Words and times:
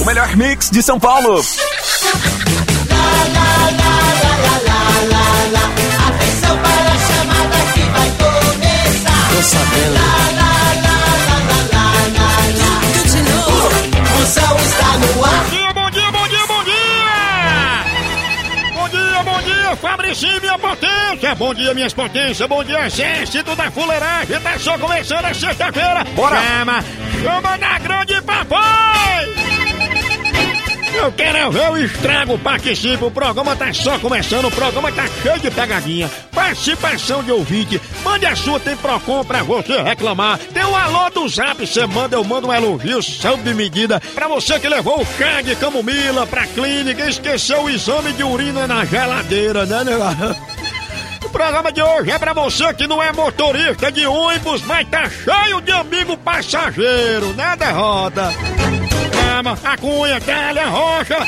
O 0.00 0.04
melhor 0.04 0.36
mix 0.36 0.70
de 0.70 0.82
São 0.82 0.98
Paulo. 1.00 1.42
Bom 21.38 21.52
dia, 21.52 21.74
minhas 21.74 21.92
potências, 21.92 22.48
bom 22.48 22.64
dia, 22.64 22.86
exército 22.86 23.54
da 23.54 23.70
fuleiragem! 23.70 24.40
Tá 24.40 24.58
só 24.58 24.78
começando 24.78 25.26
a 25.26 25.34
sexta-feira! 25.34 26.02
Bora! 26.14 26.40
Chama, 26.40 26.84
chama 27.22 27.58
na 27.58 27.78
grande 27.78 28.22
papai! 28.22 29.26
Eu 30.94 31.12
quero 31.12 31.36
é 31.36 31.50
ver 31.50 31.70
o 31.70 31.76
estrago, 31.76 32.38
participe, 32.38 33.04
o 33.04 33.10
programa 33.10 33.54
tá 33.54 33.70
só 33.74 33.98
começando, 33.98 34.46
o 34.46 34.50
programa 34.50 34.90
tá 34.90 35.06
cheio 35.22 35.38
de 35.38 35.50
pegadinha, 35.50 36.10
participação 36.32 37.22
de 37.22 37.30
ouvinte, 37.30 37.78
mande 38.02 38.24
a 38.24 38.34
sua, 38.34 38.58
tem 38.58 38.74
Procon 38.74 39.22
pra 39.22 39.42
você 39.42 39.82
reclamar, 39.82 40.38
tem 40.38 40.64
o 40.64 40.74
alô 40.74 41.10
do 41.10 41.28
zap, 41.28 41.66
você 41.66 41.86
manda, 41.86 42.16
eu 42.16 42.24
mando 42.24 42.48
um 42.48 42.52
elogio 42.52 43.02
sob 43.02 43.52
medida, 43.52 44.00
pra 44.14 44.26
você 44.26 44.58
que 44.58 44.70
levou 44.70 45.02
o 45.02 45.06
chá 45.18 45.42
de 45.42 45.54
camomila 45.56 46.26
pra 46.26 46.46
clínica 46.46 47.06
esqueceu 47.06 47.64
o 47.64 47.70
exame 47.70 48.14
de 48.14 48.24
urina 48.24 48.66
na 48.66 48.86
geladeira, 48.86 49.66
né, 49.66 49.84
né? 49.84 49.96
O 51.26 51.28
programa 51.28 51.72
de 51.72 51.82
hoje 51.82 52.12
é 52.12 52.18
pra 52.20 52.32
você 52.32 52.72
que 52.74 52.86
não 52.86 53.02
é 53.02 53.12
motorista 53.12 53.90
de 53.90 54.06
ônibus, 54.06 54.62
mas 54.62 54.88
tá 54.88 55.10
cheio 55.10 55.60
de 55.60 55.72
amigo 55.72 56.16
passageiro, 56.18 57.32
né, 57.34 57.56
derrota? 57.56 58.32
Chama, 59.12 59.58
a 59.64 59.76
cunha, 59.76 60.20
calha, 60.20 60.68
rocha. 60.68 61.18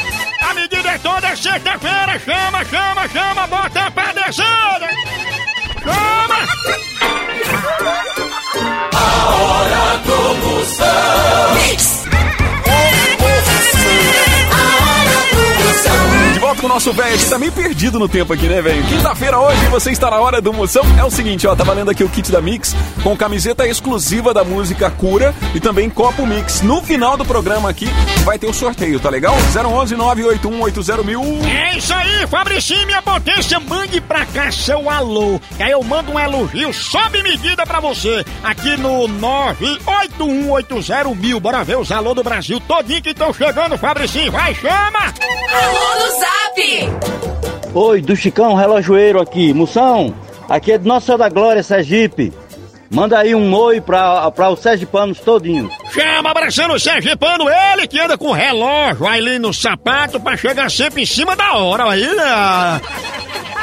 A 0.40 0.54
medida 0.54 0.88
é 0.88 0.98
toda 0.98 1.34
sexta-feira. 1.34 2.16
Chama, 2.24 2.64
chama, 2.66 3.08
chama, 3.08 3.46
bota 3.48 3.90
pra 3.90 4.12
descer. 4.12 4.44
Chama! 5.82 6.38
De 9.02 9.04
volta 9.34 10.00
com 10.06 10.60
o 10.60 10.64
nosso 16.78 16.92
velho, 16.92 17.28
tá 17.28 17.36
meio 17.40 17.50
perdido 17.50 17.98
no 17.98 18.08
tempo 18.08 18.32
aqui, 18.32 18.46
né, 18.46 18.62
velho? 18.62 18.84
Quinta-feira 18.84 19.36
hoje, 19.36 19.66
você 19.66 19.90
está 19.90 20.08
na 20.12 20.20
hora 20.20 20.40
do 20.40 20.52
Moção. 20.52 20.84
É 20.96 21.02
o 21.02 21.10
seguinte, 21.10 21.44
ó, 21.44 21.56
tá 21.56 21.64
valendo 21.64 21.90
aqui 21.90 22.04
o 22.04 22.08
kit 22.08 22.30
da 22.30 22.40
Mix 22.40 22.72
com 23.02 23.16
camiseta 23.16 23.66
exclusiva 23.66 24.32
da 24.32 24.44
música 24.44 24.88
Cura 24.88 25.34
e 25.52 25.58
também 25.58 25.90
copo 25.90 26.24
Mix. 26.24 26.62
No 26.62 26.80
final 26.80 27.16
do 27.16 27.24
programa 27.24 27.68
aqui 27.68 27.88
vai 28.24 28.38
ter 28.38 28.46
o 28.46 28.54
sorteio, 28.54 29.00
tá 29.00 29.10
legal? 29.10 29.34
011 29.34 29.96
981 29.96 30.62
80 30.62 31.02
mil. 31.02 31.20
É 31.44 31.76
isso 31.76 31.92
aí, 31.92 32.24
Fabricinho, 32.28 32.86
minha 32.86 33.02
potência, 33.02 33.58
mande 33.58 34.00
pra 34.00 34.24
cá 34.26 34.52
seu 34.52 34.88
alô. 34.88 35.40
Que 35.56 35.64
aí 35.64 35.72
eu 35.72 35.82
mando 35.82 36.12
um 36.12 36.20
elogio 36.20 36.72
sob 36.72 37.20
medida 37.24 37.66
pra 37.66 37.80
você. 37.80 38.24
Aqui 38.44 38.76
no 38.76 39.08
98180 39.08 41.12
mil. 41.16 41.40
Bora 41.40 41.64
ver 41.64 41.76
os 41.76 41.90
alô 41.90 42.14
do 42.14 42.22
Brasil 42.22 42.60
todinho 42.60 43.02
que 43.02 43.10
estão 43.10 43.32
chegando, 43.32 43.76
Fabricinho. 43.76 44.30
Vai, 44.30 44.54
chama! 44.54 45.12
Alô 45.50 46.04
no 46.04 46.20
zap! 46.20 46.67
Oi, 47.74 48.00
do 48.00 48.16
Chicão 48.16 48.54
Relojoeiro 48.54 49.20
aqui. 49.20 49.52
Moção, 49.52 50.14
aqui 50.48 50.72
é 50.72 50.78
de 50.78 50.86
Nossa 50.86 51.06
Senhora 51.06 51.24
da 51.24 51.28
Glória, 51.28 51.62
Sergipe. 51.62 52.32
Manda 52.90 53.18
aí 53.18 53.34
um 53.34 53.54
oi 53.54 53.80
pra, 53.80 54.30
pra 54.30 54.50
os 54.50 54.60
sergipanos 54.60 55.20
todinhos. 55.20 55.72
Chama 55.92 56.30
abraçando 56.30 56.74
o 56.74 56.80
Sergipano, 56.80 57.44
ele 57.48 57.86
que 57.86 58.00
anda 58.00 58.16
com 58.16 58.32
relógio 58.32 59.06
ali 59.06 59.38
no 59.38 59.52
sapato 59.52 60.18
pra 60.18 60.36
chegar 60.36 60.70
sempre 60.70 61.02
em 61.02 61.06
cima 61.06 61.36
da 61.36 61.54
hora. 61.54 61.90
Aí, 61.90 62.06
né? 62.06 62.80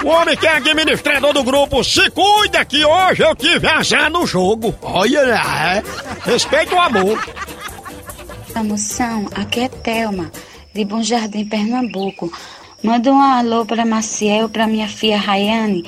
O 0.04 0.10
homem 0.10 0.38
que 0.38 0.46
é 0.46 0.58
administrador 0.58 1.34
do 1.34 1.44
grupo 1.44 1.84
se 1.84 2.10
cuida 2.12 2.64
que 2.64 2.86
hoje 2.86 3.24
eu 3.24 3.36
tive 3.36 3.68
azar 3.68 4.12
no 4.12 4.28
jogo. 4.28 4.76
Olha, 4.84 5.20
é. 5.20 5.84
respeita 6.24 6.76
o 6.76 6.80
amor. 6.80 7.20
A 8.54 8.64
moção, 8.64 9.26
aqui 9.36 9.62
é 9.62 9.70
Thelma, 9.70 10.32
de 10.74 10.86
Bom 10.86 11.02
Jardim, 11.02 11.46
Pernambuco. 11.46 12.32
Manda 12.84 13.12
um 13.12 13.22
alô 13.22 13.66
para 13.66 13.86
Maciel, 13.86 14.50
para 14.50 14.68
minha 14.68 14.88
filha 14.88 15.18
Rayane. 15.18 15.86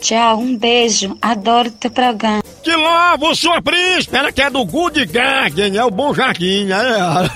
Tchau, 0.00 0.38
um 0.38 0.56
beijo, 0.56 1.16
adoro 1.20 1.70
teu 1.72 1.90
programa. 1.90 2.40
Que 2.62 2.74
logo, 2.76 3.34
sua 3.34 3.60
príncipe, 3.60 4.16
ela 4.16 4.30
que 4.30 4.40
é 4.40 4.48
do 4.48 4.64
Good 4.64 5.06
Garden, 5.06 5.76
é 5.76 5.84
o 5.84 5.90
Bom 5.90 6.14
Jardim, 6.14 6.66
né? 6.66 6.78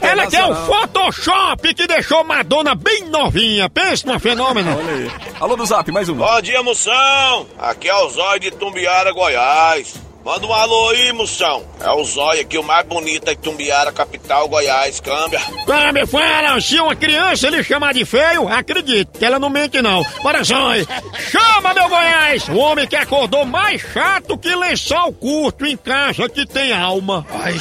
Ela 0.00 0.26
que 0.26 0.36
é 0.36 0.44
o 0.44 0.54
Photoshop 0.54 1.74
que 1.74 1.86
deixou 1.86 2.24
Madonna 2.24 2.74
bem 2.74 3.04
novinha. 3.08 3.68
Pensa 3.70 4.12
no 4.12 4.18
fenômeno. 4.18 4.76
Olha 4.76 4.92
aí. 4.92 5.10
Alô 5.40 5.56
do 5.56 5.64
Zap, 5.64 5.90
mais 5.92 6.08
um. 6.08 6.14
Bom 6.14 6.40
dia, 6.40 6.62
Moção! 6.62 7.46
Aqui 7.58 7.88
é 7.88 7.94
o 7.94 8.08
Zóio 8.10 8.40
de 8.40 8.50
Tumbiara, 8.50 9.12
Goiás. 9.12 9.94
Manda 10.26 10.44
um 10.44 10.52
alô 10.52 10.88
aí, 10.88 11.12
Moção. 11.12 11.62
É 11.78 11.88
o 11.92 12.02
Zóio 12.02 12.40
aqui, 12.40 12.58
o 12.58 12.62
mais 12.64 12.84
bonito 12.84 13.26
de 13.26 13.36
Tumbiara, 13.36 13.92
capital, 13.92 14.48
Goiás. 14.48 14.98
Câmbia. 14.98 15.38
Quando 15.64 15.92
me 15.94 16.04
fala, 16.04 16.60
se 16.60 16.80
uma 16.80 16.96
criança 16.96 17.48
lhe 17.48 17.62
chamar 17.62 17.94
de 17.94 18.04
feio, 18.04 18.48
acredite, 18.48 19.08
que 19.16 19.24
ela 19.24 19.38
não 19.38 19.48
mente 19.48 19.80
não. 19.80 20.04
Bora, 20.24 20.42
Zóio. 20.42 20.84
Chama, 21.30 21.72
meu 21.72 21.88
Goiás! 21.88 22.48
O 22.48 22.56
homem 22.56 22.88
que 22.88 22.96
acordou 22.96 23.44
mais 23.44 23.80
chato 23.80 24.36
que 24.36 24.52
lençol 24.52 25.12
curto 25.12 25.64
em 25.64 25.76
casa 25.76 26.28
que 26.28 26.44
tem 26.44 26.72
alma. 26.72 27.24
Ai, 27.30 27.54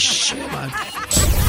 mano. 0.51 0.73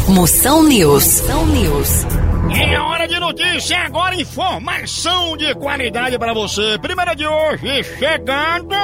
Moção 0.09 0.63
News. 0.65 1.23
Moção 1.23 1.47
News. 1.47 2.26
É 2.59 2.81
hora 2.81 3.07
de 3.07 3.21
notícia, 3.21 3.79
agora 3.81 4.15
informação 4.19 5.37
de 5.37 5.55
qualidade 5.57 6.19
pra 6.19 6.33
você. 6.33 6.79
Primeira 6.81 7.15
de 7.15 7.27
hoje, 7.27 7.85
chegando. 7.99 8.75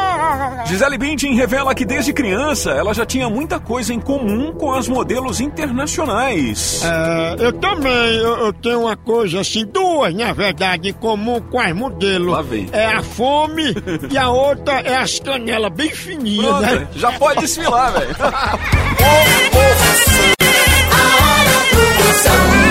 Gisele 0.67 0.99
Bündchen 0.99 1.35
revela 1.35 1.75
que 1.75 1.85
desde 1.85 2.13
criança 2.13 2.71
ela 2.73 2.93
já 2.93 3.07
tinha 3.07 3.31
muita 3.31 3.59
coisa 3.59 3.95
em 3.95 4.01
comum 4.01 4.53
com 4.53 4.73
as 4.73 4.87
modelos 4.89 5.41
internacionais. 5.41 6.83
É, 6.85 7.37
eu 7.47 7.53
também, 7.55 8.17
eu, 8.17 8.47
eu 8.47 8.53
tenho 8.53 8.83
uma 8.83 8.97
coisa 8.97 9.41
assim, 9.41 9.65
duas 9.65 10.15
na 10.15 10.33
verdade, 10.35 10.91
em 10.91 10.93
comum 10.93 11.41
com 11.41 11.59
as 11.59 11.73
modelos. 11.73 12.33
Lá 12.33 12.43
vem. 12.43 12.69
É 12.73 12.87
a 12.93 13.03
fome 13.03 13.75
e 14.11 14.19
a 14.19 14.29
outra 14.29 14.81
é 14.81 14.97
as 14.97 15.19
canelas 15.19 15.73
bem 15.73 15.91
fininhas, 15.91 16.45
Pronto, 16.47 16.61
né? 16.63 16.89
já 16.95 17.13
pode 17.13 17.41
desfilar, 17.41 17.93
velho. 17.93 18.15
Tchau, 22.23 22.62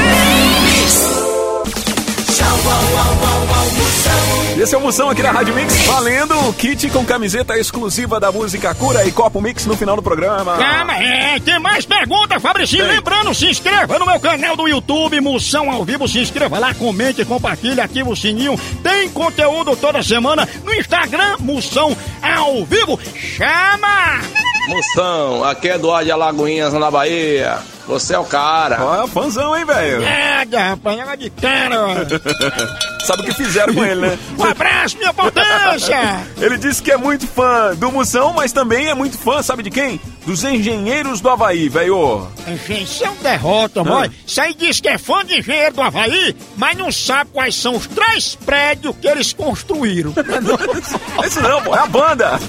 Esse 4.61 4.75
é 4.75 4.77
o 4.77 4.81
Moção 4.81 5.09
aqui 5.09 5.23
na 5.23 5.31
Rádio 5.31 5.55
Mix, 5.55 5.87
valendo 5.87 6.37
o 6.47 6.53
kit 6.53 6.87
com 6.91 7.03
camiseta 7.03 7.57
exclusiva 7.57 8.19
da 8.19 8.31
música 8.31 8.75
Cura 8.75 9.03
e 9.03 9.11
Copo 9.11 9.41
Mix 9.41 9.65
no 9.65 9.75
final 9.75 9.95
do 9.95 10.03
programa. 10.03 10.55
Calma, 10.55 11.03
é, 11.03 11.39
tem 11.39 11.59
mais 11.59 11.83
perguntas, 11.83 12.39
Fabricinho. 12.39 12.85
Tem. 12.85 12.97
Lembrando, 12.97 13.33
se 13.33 13.47
inscreva 13.47 13.97
no 13.97 14.05
meu 14.05 14.19
canal 14.19 14.55
do 14.55 14.67
YouTube, 14.67 15.19
Moção 15.19 15.71
ao 15.71 15.83
Vivo. 15.83 16.07
Se 16.07 16.19
inscreva 16.19 16.59
lá, 16.59 16.75
comente, 16.75 17.25
compartilhe, 17.25 17.81
ativa 17.81 18.11
o 18.11 18.15
sininho. 18.15 18.55
Tem 18.83 19.09
conteúdo 19.09 19.75
toda 19.75 20.03
semana 20.03 20.47
no 20.63 20.71
Instagram, 20.75 21.37
Moção 21.39 21.97
ao 22.21 22.63
Vivo. 22.63 22.99
Chama! 23.15 24.21
Moção, 24.67 25.43
aqui 25.43 25.69
é 25.69 25.73
Eduardo 25.73 26.05
de 26.05 26.11
Alagoinhas, 26.11 26.71
na 26.73 26.91
Bahia. 26.91 27.57
Você 27.87 28.13
é 28.13 28.19
o 28.19 28.25
cara. 28.25 28.77
Ó, 28.83 29.07
fãzão, 29.07 29.57
hein, 29.57 29.65
velho? 29.65 30.03
É, 30.03 30.45
rapaz, 30.69 30.99
ela 30.99 31.15
de 31.15 31.29
cara, 31.29 31.85
ó. 31.85 31.95
Sabe 33.05 33.23
o 33.23 33.25
que 33.25 33.33
fizeram 33.33 33.73
com 33.73 33.83
ele, 33.83 34.01
né? 34.01 34.19
Um 34.37 34.43
abraço, 34.43 34.97
minha 34.97 35.11
potência! 35.11 35.97
Ele 36.39 36.55
disse 36.57 36.83
que 36.83 36.91
é 36.91 36.97
muito 36.97 37.27
fã 37.27 37.75
do 37.75 37.91
Moção, 37.91 38.31
mas 38.31 38.51
também 38.51 38.89
é 38.89 38.93
muito 38.93 39.17
fã, 39.17 39.41
sabe 39.41 39.63
de 39.63 39.71
quem? 39.71 39.99
dos 40.25 40.43
engenheiros 40.43 41.19
do 41.19 41.29
Havaí, 41.29 41.67
velho. 41.67 42.27
Enfim, 42.47 42.83
isso 42.83 43.03
é 43.03 43.09
um 43.09 43.15
derrota, 43.15 43.83
mãe. 43.83 44.11
Isso 44.25 44.39
aí 44.39 44.53
diz 44.53 44.79
que 44.79 44.87
é 44.87 44.97
fã 44.97 45.25
de 45.25 45.39
engenheiro 45.39 45.75
do 45.75 45.81
Havaí, 45.81 46.35
mas 46.57 46.77
não 46.77 46.91
sabe 46.91 47.31
quais 47.33 47.55
são 47.55 47.75
os 47.75 47.87
três 47.87 48.35
prédios 48.35 48.95
que 49.01 49.07
eles 49.07 49.33
construíram. 49.33 50.13
Isso 51.25 51.41
não, 51.41 51.61
pô, 51.63 51.75
é 51.75 51.79
a 51.79 51.87
banda. 51.87 52.39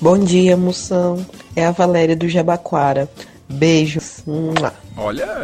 Bom 0.00 0.18
dia, 0.18 0.56
moção. 0.56 1.24
É 1.56 1.66
a 1.66 1.70
Valéria 1.70 2.16
do 2.16 2.28
Jabaquara. 2.28 3.08
Beijos. 3.48 4.22
Olha. 4.26 4.72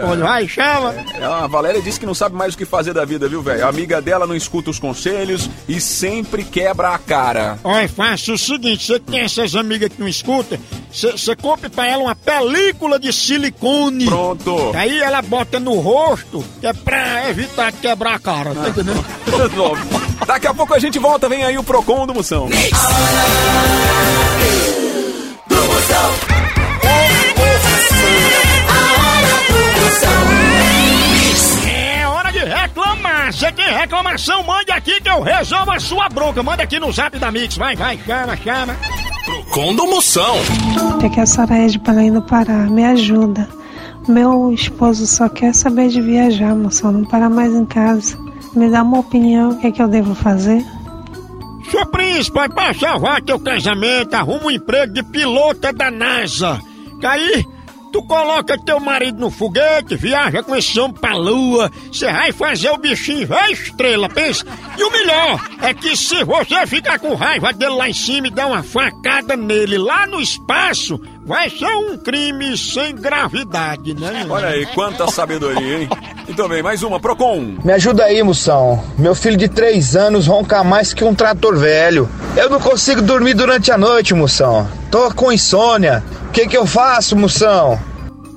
Olha, 0.03 0.25
vai, 0.25 0.49
chama. 0.49 0.95
É, 1.15 1.25
a 1.25 1.47
Valéria 1.47 1.83
disse 1.83 1.99
que 2.01 2.07
não 2.07 2.15
sabe 2.15 2.35
mais 2.35 2.55
o 2.55 2.59
que 2.59 2.65
fazer 2.65 2.95
da 2.95 3.05
vida, 3.05 3.29
viu, 3.29 3.43
velho? 3.43 3.65
A 3.65 3.69
amiga 3.69 4.01
dela 4.01 4.27
não 4.27 4.35
escuta 4.35 4.71
os 4.71 4.79
conselhos 4.79 5.51
e 5.69 5.81
sempre 5.81 6.45
quebra 6.45 6.91
a 6.95 6.99
cara. 6.99 7.59
Olha, 7.63 7.89
faça 7.89 8.33
o 8.33 8.39
seguinte: 8.39 8.87
você 8.87 8.99
tem 8.99 9.21
essas 9.21 9.55
amigas 9.55 9.91
que 9.91 10.01
não 10.01 10.09
escutam, 10.09 10.59
você 10.91 11.37
compra 11.37 11.69
pra 11.69 11.87
ela 11.87 12.05
uma 12.05 12.15
película 12.15 12.99
de 12.99 13.13
silicone. 13.13 14.07
Pronto. 14.07 14.73
Aí 14.75 15.01
ela 15.01 15.21
bota 15.21 15.61
no 15.61 15.79
rosto, 15.81 16.45
que 16.61 16.67
é 16.67 16.73
pra 16.73 17.29
evitar 17.29 17.73
quebrar 17.73 18.15
a 18.15 18.19
cara, 18.19 18.55
tá 18.55 18.69
entendendo? 18.69 19.05
Daqui 20.27 20.47
a 20.47 20.55
pouco 20.55 20.73
a 20.75 20.79
gente 20.79 20.99
volta, 20.99 21.29
vem 21.29 21.43
aí 21.43 21.59
o 21.59 21.65
Procon 21.65 22.07
do 22.07 22.15
Moção. 22.15 22.49
Reclamação? 34.21 34.43
Mande 34.43 34.71
aqui 34.71 35.01
que 35.01 35.09
eu 35.09 35.23
resolvo 35.23 35.71
a 35.73 35.81
sua 35.81 36.09
bronca. 36.09 36.43
Manda 36.43 36.63
aqui 36.63 36.79
no 36.79 36.93
zap 36.93 37.19
da 37.19 37.31
Mix. 37.31 37.57
Vai, 37.57 37.75
vai, 37.75 37.99
chama, 37.99 38.37
chama. 38.37 38.77
Procon 39.25 39.75
do 39.75 39.87
Moção. 39.87 40.37
É 41.03 41.09
que 41.09 41.21
a 41.21 41.27
Soraya 41.27 41.69
de 41.69 41.79
Belém 41.79 42.13
do 42.13 42.23
Pará, 42.23 42.67
me 42.67 42.85
ajuda. 42.85 43.49
Meu 44.09 44.53
esposo 44.53 45.07
só 45.07 45.29
quer 45.29 45.55
saber 45.55 45.89
de 45.89 46.01
viajar, 46.01 46.55
moção, 46.55 46.93
não 46.93 47.05
para 47.05 47.29
mais 47.29 47.55
em 47.55 47.65
casa. 47.65 48.19
Me 48.55 48.69
dá 48.69 48.83
uma 48.83 48.99
opinião, 48.99 49.51
o 49.51 49.59
que 49.59 49.69
é 49.69 49.71
que 49.71 49.83
eu 49.83 49.89
devo 49.89 50.15
fazer? 50.15 50.65
Seu 51.71 51.87
príncipe, 51.87 52.49
pra 52.49 52.75
salvar 52.75 53.23
teu 53.23 53.39
casamento, 53.39 54.15
arruma 54.15 54.47
um 54.47 54.51
emprego 54.51 54.93
de 54.93 55.03
pilota 55.05 55.73
da 55.73 55.91
NASA. 55.91 56.61
Que 56.99 57.07
aí, 57.07 57.45
tu 57.93 58.03
coloca 58.03 58.59
teu 58.59 58.81
marido 58.81 59.19
no 59.19 59.31
foguete, 59.31 59.97
viaja 59.97 60.43
com 60.43 60.55
esse 60.55 60.79
homem 60.79 60.97
pra 60.97 61.17
lua, 61.17 61.71
você 61.93 62.11
vai 62.11 62.33
fazer 62.33 62.71
o 62.71 62.79
bichinho 62.79 63.27
ver 63.27 63.51
estrela, 63.51 64.09
pensa. 64.09 64.45
E 64.79 64.83
o 64.83 64.91
melhor 64.91 65.41
é 65.63 65.75
que 65.75 65.97
se 65.97 66.25
você 66.25 66.67
ficar 66.67 66.99
com 66.99 67.15
raiva 67.15 67.53
dele 67.53 67.75
lá 67.75 67.89
em 67.89 67.95
cima 67.95 68.29
e 68.29 68.31
dar 68.31 68.47
uma 68.47 68.63
facada 68.63 69.37
nele 69.37 69.79
lá 69.79 70.07
no 70.07 70.21
espaço, 70.21 71.01
vai 71.25 71.51
ser 71.51 71.75
um 71.77 71.99
crime 71.99 72.57
sem 72.57 72.95
gravidade, 72.95 73.95
né? 73.95 74.27
Olha 74.29 74.49
aí, 74.49 74.67
quanta 74.67 75.07
sabedoria, 75.09 75.83
hein? 75.83 75.89
Então 76.31 76.49
bem, 76.49 76.63
mais 76.63 76.85
uma, 76.85 77.01
Procon. 77.01 77.57
Me 77.65 77.73
ajuda 77.73 78.05
aí, 78.05 78.23
moção. 78.23 78.81
Meu 78.97 79.17
filho 79.17 79.37
de 79.37 79.49
três 79.49 79.97
anos 79.97 80.29
ronca 80.29 80.63
mais 80.63 80.95
que 80.95 81.03
um 81.03 81.13
trator 81.13 81.57
velho. 81.57 82.09
Eu 82.37 82.49
não 82.49 82.61
consigo 82.61 83.03
dormir 83.03 83.35
durante 83.35 83.73
a 83.73 83.77
noite, 83.77 84.15
moção. 84.15 84.67
Tô 84.93 85.13
com 85.13 85.33
insônia. 85.33 86.05
O 86.29 86.31
que 86.31 86.47
que 86.47 86.57
eu 86.57 86.65
faço, 86.65 87.17
moção? 87.17 87.77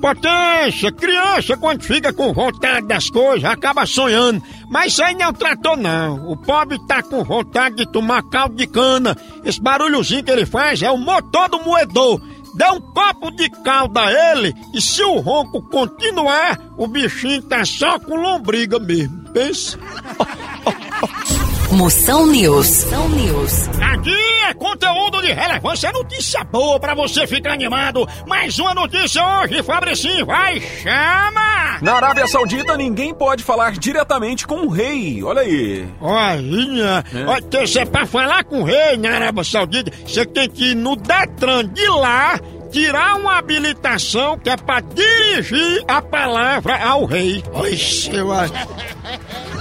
Potência, 0.00 0.90
criança 0.90 1.56
quando 1.56 1.82
fica 1.84 2.12
com 2.12 2.32
vontade 2.32 2.88
das 2.88 3.08
coisas 3.08 3.48
acaba 3.48 3.86
sonhando. 3.86 4.42
Mas 4.68 4.92
isso 4.92 5.04
aí 5.04 5.14
não 5.14 5.26
é 5.26 5.28
um 5.28 5.32
trator 5.32 5.76
não. 5.76 6.28
O 6.28 6.36
pobre 6.36 6.78
tá 6.88 7.00
com 7.00 7.22
vontade 7.22 7.76
de 7.76 7.86
tomar 7.86 8.24
caldo 8.24 8.56
de 8.56 8.66
cana. 8.66 9.16
Esse 9.44 9.62
barulhozinho 9.62 10.24
que 10.24 10.32
ele 10.32 10.44
faz 10.44 10.82
é 10.82 10.90
o 10.90 10.98
motor 10.98 11.48
do 11.48 11.60
moedor. 11.60 12.20
Dá 12.54 12.72
um 12.72 12.80
copo 12.80 13.30
de 13.32 13.48
caldo 13.62 13.98
a 13.98 14.12
ele 14.12 14.54
e 14.72 14.80
se 14.80 15.02
o 15.02 15.18
ronco 15.18 15.60
continuar, 15.62 16.58
o 16.76 16.86
bichinho 16.86 17.42
tá 17.42 17.64
só 17.64 17.98
com 17.98 18.14
lombriga 18.14 18.78
mesmo. 18.78 19.24
Pensa. 19.32 19.78
Moção 21.72 22.26
News. 22.28 22.84
Moção 22.84 23.08
News. 23.08 23.68
Aqui 23.82 24.16
é 24.48 24.54
conteúdo 24.54 25.20
de 25.22 25.32
relevância, 25.32 25.88
é 25.88 25.92
notícia 25.92 26.44
boa 26.44 26.78
pra 26.78 26.94
você 26.94 27.26
ficar 27.26 27.52
animado. 27.52 28.06
Mais 28.28 28.58
uma 28.60 28.74
notícia 28.74 29.20
hoje, 29.40 29.60
Fabricinho, 29.62 30.24
vai, 30.24 30.60
chama! 30.60 31.43
Na 31.82 31.94
Arábia 31.94 32.26
Saudita, 32.26 32.76
ninguém 32.76 33.12
pode 33.14 33.42
falar 33.42 33.72
diretamente 33.72 34.46
com 34.46 34.66
o 34.66 34.68
rei. 34.68 35.22
Olha 35.22 35.42
aí. 35.42 35.86
Olha, 36.00 37.04
É. 37.14 37.24
olha, 37.26 37.42
que 37.42 37.66
você 37.66 37.84
pra 37.86 38.06
falar 38.06 38.44
com 38.44 38.60
o 38.60 38.64
rei 38.64 38.96
na 38.96 39.10
Arábia 39.14 39.44
Saudita, 39.44 39.90
você 40.06 40.24
tem 40.24 40.48
que 40.48 40.70
ir 40.70 40.74
no 40.74 40.96
Detran 40.96 41.66
de 41.66 41.86
lá, 41.88 42.38
tirar 42.70 43.16
uma 43.16 43.38
habilitação 43.38 44.38
que 44.38 44.50
é 44.50 44.56
pra 44.56 44.80
dirigir 44.80 45.82
a 45.88 46.00
palavra 46.02 46.76
ao 46.84 47.04
rei. 47.04 47.42
Oxe, 47.52 48.14
eu 48.14 48.32
acho. 48.32 48.52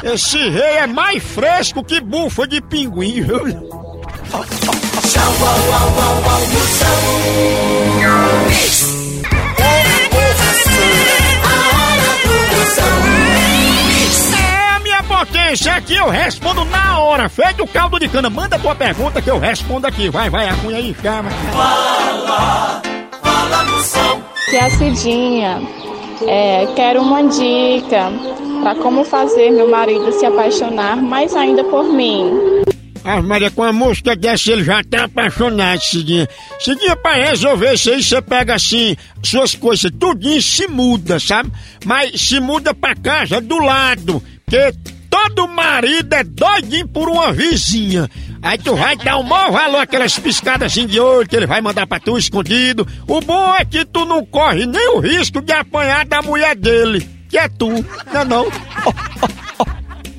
Esse 0.04 0.38
rei 0.50 0.77
é 0.77 0.88
mais 0.88 1.24
fresco 1.24 1.83
que 1.83 2.00
bufa 2.01 2.48
de 2.48 2.62
pinguim, 2.62 3.21
viu? 3.21 3.39
Tchau, 3.42 5.24
au, 5.42 5.74
au, 5.74 5.89
au, 6.00 6.24
au, 6.31 6.44
potência, 15.44 15.75
aqui 15.75 15.95
eu 15.95 16.10
respondo 16.10 16.63
na 16.66 17.00
hora. 17.00 17.28
Feito 17.28 17.63
o 17.63 17.68
caldo 17.68 18.00
de 18.00 18.07
cana, 18.07 18.30
manda 18.30 18.57
tua 18.57 18.74
pergunta 18.74 19.22
que 19.22 19.30
eu 19.30 19.38
respondo 19.38 19.86
aqui. 19.86 20.10
Vai, 20.10 20.30
vai, 20.30 20.48
a 20.48 20.56
cunha 20.56 20.78
aí, 20.78 20.95
chama. 21.01 21.30
Fala, 21.51 22.81
fala, 23.22 23.63
moção. 23.66 24.24
Que 24.50 24.56
é 24.56 24.66
a 24.66 24.69
Cidinha, 24.69 25.62
é, 26.28 26.68
quero 26.75 27.01
uma 27.01 27.24
dica 27.24 28.12
para 28.62 28.75
como 28.75 29.04
fazer 29.04 29.51
meu 29.51 29.69
marido 29.69 30.12
se 30.13 30.25
apaixonar 30.25 30.98
mais 30.98 31.36
ainda 31.36 31.63
por 31.66 31.84
mim. 31.84 32.31
Ah, 33.06 33.22
Maria, 33.22 33.51
com 33.51 33.63
a 33.63 33.74
música 33.74 34.16
dessa 34.16 34.50
ele 34.50 34.63
já 34.63 34.81
tá 34.81 35.04
apaixonado, 35.04 35.81
Cidinha. 35.81 36.28
Cidinha, 36.60 36.95
pra 36.95 37.16
resolver 37.16 37.74
isso 37.74 37.90
aí, 37.90 38.01
você 38.01 38.22
pega 38.22 38.56
assim, 38.56 38.95
suas 39.22 39.56
coisas 39.56 39.92
tudinho 40.00 40.42
se 40.42 40.68
muda, 40.68 41.19
sabe? 41.19 41.51
Mas 41.84 42.22
se 42.22 42.40
muda 42.40 42.74
pra 42.74 42.95
casa 42.95 43.42
do 43.42 43.57
lado, 43.57 44.24
porque 44.45 44.93
todo 45.13 45.48
marido 45.48 46.12
é 46.12 46.24
doidinho 46.24 46.88
por 46.88 47.07
uma 47.07 47.31
vizinha. 47.31 48.10
Aí 48.42 48.57
tu 48.57 48.75
vai 48.75 48.95
dar 48.95 49.18
o 49.18 49.24
maior 49.24 49.51
valor 49.51 49.77
aquelas 49.77 50.18
piscadas 50.18 50.71
assim 50.71 50.88
de 50.88 51.00
olho 51.00 51.27
que 51.27 51.36
ele 51.36 51.45
vai 51.45 51.62
mandar 51.62 51.86
pra 51.86 52.00
tu 52.00 52.18
escondido. 52.18 52.88
O 53.07 53.21
bom 53.21 53.54
é 53.54 53.63
que 53.63 53.86
tu 53.86 54.06
não 54.06 54.25
corre 54.25 54.65
nem 54.65 54.95
o 54.95 55.00
risco 55.00 55.39
de 55.39 55.54
apanhar 55.54 56.04
da 56.04 56.24
mulher 56.24 56.56
dele, 56.56 57.07
que 57.30 57.38
é 57.38 57.48
tu, 57.48 57.69
não 58.12 58.21
é 58.21 58.25
não? 58.25 58.48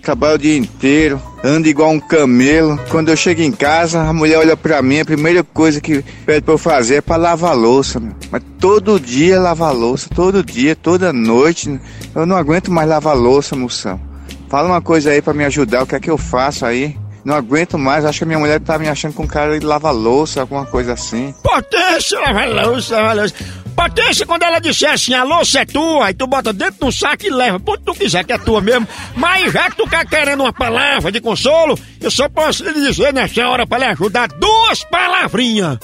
Trabalho 0.00 0.36
o 0.36 0.38
dia 0.38 0.56
inteiro, 0.56 1.20
ando 1.42 1.66
igual 1.66 1.90
um 1.90 1.98
camelo. 1.98 2.78
Quando 2.88 3.08
eu 3.08 3.16
chego 3.16 3.42
em 3.42 3.50
casa, 3.50 4.00
a 4.00 4.12
mulher 4.12 4.38
olha 4.38 4.56
pra 4.56 4.80
mim, 4.80 5.00
a 5.00 5.04
primeira 5.04 5.42
coisa 5.42 5.80
que 5.80 6.04
pede 6.24 6.42
pra 6.42 6.54
eu 6.54 6.58
fazer 6.58 6.96
é 6.96 7.00
pra 7.00 7.16
lavar 7.16 7.56
louça. 7.56 7.98
Meu. 7.98 8.14
Mas 8.30 8.42
todo 8.60 9.00
dia 9.00 9.40
lavar 9.40 9.74
louça, 9.74 10.08
todo 10.14 10.44
dia, 10.44 10.76
toda 10.76 11.12
noite. 11.12 11.80
Eu 12.14 12.26
não 12.26 12.36
aguento 12.36 12.70
mais 12.70 12.88
lavar 12.88 13.16
louça, 13.16 13.56
moção. 13.56 14.13
Fala 14.48 14.68
uma 14.68 14.80
coisa 14.82 15.10
aí 15.10 15.20
pra 15.20 15.34
me 15.34 15.44
ajudar, 15.44 15.82
o 15.82 15.86
que 15.86 15.94
é 15.94 16.00
que 16.00 16.10
eu 16.10 16.18
faço 16.18 16.64
aí? 16.64 16.96
Não 17.24 17.34
aguento 17.34 17.78
mais, 17.78 18.04
acho 18.04 18.18
que 18.18 18.24
minha 18.26 18.38
mulher 18.38 18.60
tá 18.60 18.78
me 18.78 18.86
achando 18.86 19.14
com 19.14 19.26
cara 19.26 19.58
de 19.58 19.64
lavar 19.64 19.94
louça, 19.94 20.42
alguma 20.42 20.66
coisa 20.66 20.92
assim. 20.92 21.34
Potência, 21.42 22.20
lava 22.20 22.44
louça, 22.44 23.00
lava 23.00 23.12
louça. 23.14 23.34
Potência, 23.74 24.26
quando 24.26 24.42
ela 24.42 24.60
disser 24.60 24.90
assim, 24.90 25.14
a 25.14 25.24
louça 25.24 25.60
é 25.60 25.64
tua, 25.64 26.06
aí 26.06 26.14
tu 26.14 26.26
bota 26.26 26.52
dentro 26.52 26.86
do 26.86 26.92
saco 26.92 27.24
e 27.26 27.30
leva, 27.30 27.58
ponto 27.58 27.82
tu 27.82 27.94
quiser, 27.94 28.24
que 28.24 28.32
é 28.32 28.38
tua 28.38 28.60
mesmo. 28.60 28.86
Mas 29.16 29.52
já 29.52 29.70
que 29.70 29.76
tu 29.76 29.88
tá 29.88 30.04
querendo 30.04 30.42
uma 30.42 30.52
palavra 30.52 31.10
de 31.10 31.20
consolo, 31.20 31.78
eu 31.98 32.10
só 32.10 32.28
posso 32.28 32.62
lhe 32.62 32.74
dizer 32.74 33.12
nessa 33.12 33.48
hora 33.48 33.66
pra 33.66 33.78
lhe 33.78 33.84
ajudar 33.86 34.28
duas 34.28 34.84
palavrinhas. 34.84 35.78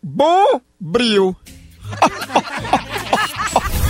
Bom 0.00 0.60
brilho. 0.80 1.34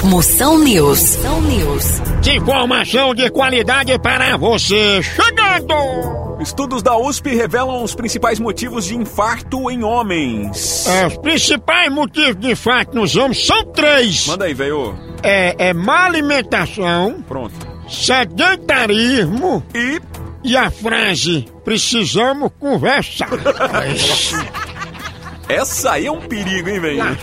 Moção 0.07 0.61
News. 0.61 1.17
Moção 1.17 1.41
News. 1.43 1.85
De 2.21 2.37
informação 2.37 3.13
de 3.13 3.29
qualidade 3.29 3.99
para 3.99 4.37
você. 4.37 5.03
Chegando! 5.03 6.37
Estudos 6.41 6.81
da 6.81 6.97
USP 6.97 7.35
revelam 7.35 7.83
os 7.83 7.93
principais 7.93 8.39
motivos 8.39 8.85
de 8.85 8.95
infarto 8.95 9.69
em 9.69 9.83
homens. 9.83 10.87
É, 10.87 11.09
os 11.09 11.19
principais 11.19 11.93
motivos 11.93 12.37
de 12.37 12.53
infarto 12.53 12.95
nos 12.95 13.17
homens 13.17 13.45
são 13.45 13.65
três. 13.73 14.29
Manda 14.29 14.45
aí, 14.45 14.55
velho. 14.55 14.97
É, 15.25 15.71
é 15.71 15.75
má 15.75 16.05
alimentação. 16.05 17.25
Pronto. 17.27 17.55
Sedentarismo. 17.89 19.65
E? 19.75 20.01
E 20.45 20.57
a 20.57 20.71
frase, 20.71 21.47
precisamos 21.65 22.53
conversar. 22.61 23.29
Essa 25.49 25.93
aí 25.93 26.07
é 26.07 26.11
um 26.11 26.21
perigo, 26.21 26.69
hein, 26.69 26.81
velho? 26.81 27.03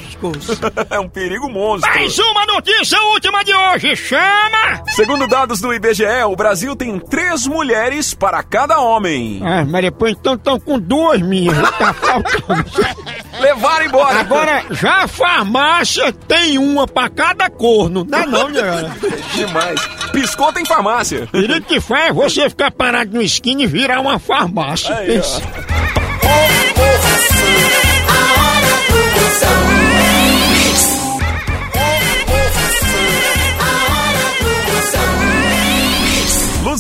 é 0.90 1.00
um 1.00 1.10
perigo 1.10 1.50
monstro. 1.50 1.90
Mais 1.94 2.18
uma 2.18 2.46
notícia 2.46 2.98
última 3.02 3.44
de 3.44 3.54
hoje, 3.54 3.96
chama! 3.98 4.84
Segundo 4.96 5.28
dados 5.28 5.60
do 5.60 5.74
IBGE, 5.74 6.24
o 6.26 6.36
Brasil 6.36 6.74
tem 6.76 6.98
três 7.00 7.46
mulheres 7.46 8.14
para 8.14 8.42
cada 8.42 8.80
homem. 8.80 9.42
Ah, 9.44 9.66
mas 9.66 9.82
depois 9.82 10.14
então 10.14 10.36
estão 10.36 10.58
com 10.58 10.80
duas 10.80 11.22
minhas, 11.22 11.58
tá 11.72 11.94
faltando. 11.94 12.66
Levaram 13.42 13.86
embora. 13.86 14.20
Agora, 14.20 14.64
já 14.72 15.04
a 15.04 15.08
farmácia 15.08 16.14
tem 16.14 16.58
uma 16.58 16.88
pra 16.88 17.10
cada 17.10 17.50
corno, 17.50 18.06
não 18.08 18.20
é 18.20 18.26
não, 18.26 18.52
galera? 18.52 18.92
Demais. 19.36 19.82
Piscou 20.14 20.54
tem 20.54 20.66
farmácia. 20.66 21.28
Perigo 21.32 21.66
que 21.66 21.82
faz 21.82 22.10
é 22.10 22.14
você 22.14 22.50
ficar 22.50 22.72
parado 22.72 23.14
no 23.14 23.22
esquina 23.22 23.64
e 23.64 23.68
virar 23.68 24.00
uma 24.00 24.18
farmácia. 24.18 24.96
Aí, 24.96 25.20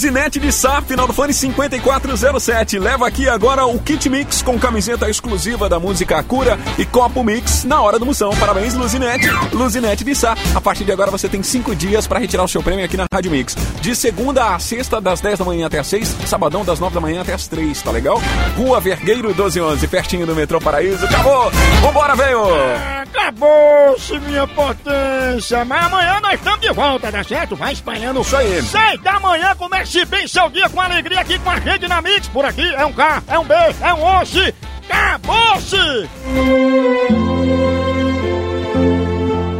Luzinete 0.04 0.38
de 0.38 0.52
Sá, 0.52 0.82
final 0.82 1.08
do 1.08 1.14
fone 1.14 1.34
5407. 1.34 2.78
Leva 2.78 3.08
aqui 3.08 3.30
agora 3.30 3.66
o 3.66 3.80
Kit 3.80 4.10
Mix 4.10 4.42
com 4.42 4.60
camiseta 4.60 5.10
exclusiva 5.10 5.70
da 5.70 5.80
música 5.80 6.22
Cura 6.22 6.60
e 6.78 6.86
copo 6.86 7.24
Mix 7.24 7.64
na 7.64 7.82
hora 7.82 7.98
do 7.98 8.06
moção. 8.06 8.36
Parabéns, 8.36 8.74
Luzinete. 8.74 9.30
Luzinete 9.54 10.04
de 10.04 10.14
Sá. 10.14 10.36
A 10.54 10.60
partir 10.60 10.84
de 10.84 10.92
agora 10.92 11.10
você 11.10 11.30
tem 11.30 11.42
cinco 11.42 11.74
dias 11.74 12.06
para 12.06 12.20
retirar 12.20 12.44
o 12.44 12.50
seu 12.50 12.62
prêmio 12.62 12.84
aqui 12.84 12.98
na 12.98 13.06
Rádio 13.10 13.32
Mix. 13.32 13.56
De 13.80 13.96
segunda 13.96 14.54
a 14.54 14.60
sexta, 14.60 15.00
das 15.00 15.22
10 15.22 15.40
da 15.40 15.46
manhã 15.46 15.68
até 15.68 15.80
as 15.80 15.88
6. 15.88 16.18
Sabadão, 16.26 16.66
das 16.66 16.82
9 16.82 16.94
da 16.94 17.00
manhã 17.00 17.22
até 17.22 17.34
as 17.34 17.48
3, 17.48 17.82
tá 17.82 17.90
legal? 17.90 18.22
Rua 18.58 18.82
Vergueiro 18.82 19.30
1211, 19.30 19.88
pertinho 19.88 20.28
do 20.28 20.36
metrô 20.36 20.60
Paraíso. 20.60 21.06
Acabou! 21.06 21.50
Vambora, 21.82 22.14
velho! 22.14 23.03
Acabou-se 23.14 24.20
minha 24.22 24.48
potência, 24.48 25.64
mas 25.64 25.86
amanhã 25.86 26.20
nós 26.20 26.34
estamos 26.34 26.62
de 26.62 26.74
volta, 26.74 27.12
tá 27.12 27.24
certo? 27.24 27.56
Vai 27.56 27.74
espalhando. 27.74 28.22
Isso 28.22 28.36
aí. 28.36 28.62
Seis 28.64 29.02
da 29.02 29.20
manhã, 29.20 29.56
comece 29.56 30.04
bem 30.06 30.28
seu 30.28 30.50
dia 30.50 30.68
com 30.68 30.82
alegria 30.82 31.20
aqui 31.20 31.38
com 31.38 31.50
a 31.52 31.60
gente 31.60 31.88
na 31.88 32.02
Mix. 32.02 32.28
Por 32.28 32.44
aqui 32.44 32.74
é 32.74 32.84
um 32.84 32.92
K, 32.92 33.24
é 33.28 33.38
um 33.38 33.46
B, 33.46 33.54
é 33.54 33.94
um 33.94 34.04
osse. 34.04 34.54
Acabou-se! 34.90 36.10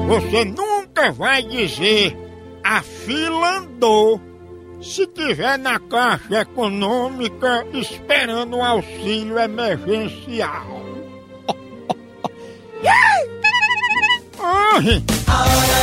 Você 0.08 0.46
nunca 0.46 1.12
vai 1.12 1.44
dizer 1.44 2.18
a 2.64 2.82
fila 2.82 3.58
andou 3.58 4.22
se 4.82 5.06
tiver 5.08 5.58
na 5.58 5.80
caixa 5.80 6.42
econômica 6.42 7.66
esperando 7.74 8.58
um 8.58 8.64
auxílio 8.64 9.40
emergencial. 9.40 10.84
Ai! 14.76 15.83